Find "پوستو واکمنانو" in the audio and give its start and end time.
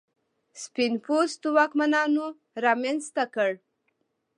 1.03-2.25